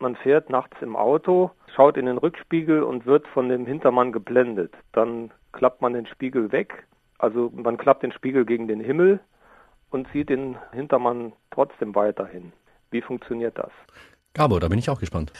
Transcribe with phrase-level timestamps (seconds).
[0.00, 4.72] man fährt nachts im Auto, schaut in den Rückspiegel und wird von dem Hintermann geblendet.
[4.92, 6.86] Dann klappt man den Spiegel weg,
[7.18, 9.20] also man klappt den Spiegel gegen den Himmel
[9.90, 12.52] und sieht den Hintermann trotzdem weiterhin.
[12.90, 13.70] Wie funktioniert das?
[14.34, 15.32] Gabo, da bin ich auch gespannt.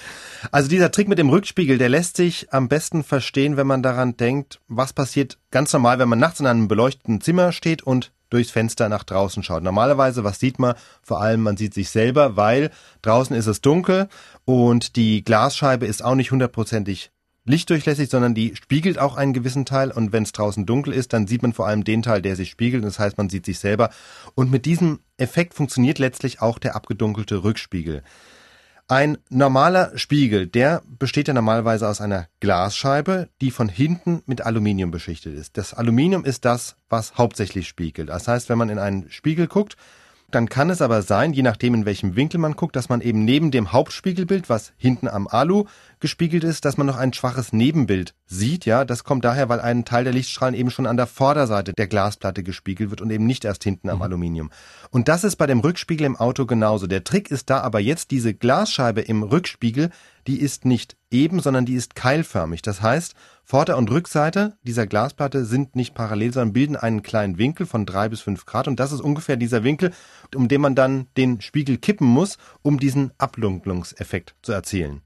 [0.51, 4.17] Also dieser Trick mit dem Rückspiegel, der lässt sich am besten verstehen, wenn man daran
[4.17, 8.51] denkt, was passiert ganz normal, wenn man nachts in einem beleuchteten Zimmer steht und durchs
[8.51, 9.63] Fenster nach draußen schaut.
[9.63, 10.74] Normalerweise, was sieht man?
[11.03, 12.71] Vor allem, man sieht sich selber, weil
[13.03, 14.08] draußen ist es dunkel
[14.44, 17.11] und die Glasscheibe ist auch nicht hundertprozentig
[17.49, 21.27] lichtdurchlässig, sondern die spiegelt auch einen gewissen Teil und wenn es draußen dunkel ist, dann
[21.27, 23.91] sieht man vor allem den Teil, der sich spiegelt, das heißt, man sieht sich selber
[24.35, 28.02] und mit diesem Effekt funktioniert letztlich auch der abgedunkelte Rückspiegel.
[28.91, 34.91] Ein normaler Spiegel, der besteht ja normalerweise aus einer Glasscheibe, die von hinten mit Aluminium
[34.91, 35.59] beschichtet ist.
[35.59, 38.09] Das Aluminium ist das, was hauptsächlich spiegelt.
[38.09, 39.77] Das heißt, wenn man in einen Spiegel guckt,
[40.30, 43.24] dann kann es aber sein, je nachdem in welchem Winkel man guckt, dass man eben
[43.24, 45.64] neben dem Hauptspiegelbild, was hinten am Alu
[46.01, 48.66] gespiegelt ist, dass man noch ein schwaches Nebenbild sieht.
[48.66, 51.87] Ja, das kommt daher, weil ein Teil der Lichtstrahlen eben schon an der Vorderseite der
[51.87, 54.02] Glasplatte gespiegelt wird und eben nicht erst hinten am mhm.
[54.02, 54.51] Aluminium.
[54.90, 56.87] Und das ist bei dem Rückspiegel im Auto genauso.
[56.87, 59.90] Der Trick ist da aber jetzt diese Glasscheibe im Rückspiegel,
[60.29, 62.60] die ist nicht eben, sondern die ist keilförmig.
[62.60, 67.64] Das heißt, Vorder- und Rückseite dieser Glasplatte sind nicht parallel, sondern bilden einen kleinen Winkel
[67.64, 68.68] von drei bis fünf Grad.
[68.68, 69.92] Und das ist ungefähr dieser Winkel,
[70.34, 75.00] um den man dann den Spiegel kippen muss, um diesen Abdunklungseffekt zu erzielen.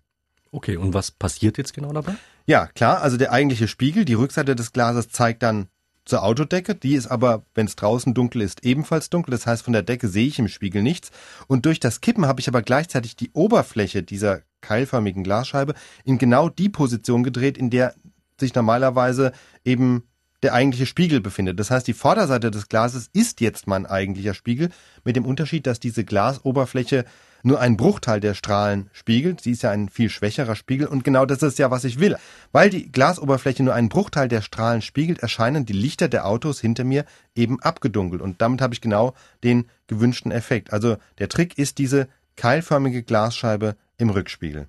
[0.50, 2.16] Okay, und was passiert jetzt genau dabei?
[2.44, 5.68] Ja, klar, also der eigentliche Spiegel, die Rückseite des Glases zeigt dann
[6.04, 6.74] zur Autodecke.
[6.74, 9.32] Die ist aber, wenn es draußen dunkel ist, ebenfalls dunkel.
[9.32, 11.10] Das heißt, von der Decke sehe ich im Spiegel nichts.
[11.46, 16.48] Und durch das Kippen habe ich aber gleichzeitig die Oberfläche dieser keilförmigen Glasscheibe in genau
[16.48, 17.94] die Position gedreht, in der
[18.38, 19.32] sich normalerweise
[19.64, 20.04] eben
[20.42, 21.58] der eigentliche Spiegel befindet.
[21.60, 24.70] Das heißt, die Vorderseite des Glases ist jetzt mein eigentlicher Spiegel,
[25.04, 27.04] mit dem Unterschied, dass diese Glasoberfläche
[27.42, 29.40] nur einen Bruchteil der Strahlen spiegelt.
[29.40, 32.16] Sie ist ja ein viel schwächerer Spiegel und genau das ist ja, was ich will.
[32.52, 36.84] Weil die Glasoberfläche nur einen Bruchteil der Strahlen spiegelt, erscheinen die Lichter der Autos hinter
[36.84, 37.04] mir
[37.34, 40.72] eben abgedunkelt und damit habe ich genau den gewünschten Effekt.
[40.72, 44.68] Also der Trick ist diese keilförmige Glasscheibe im Rückspiegel.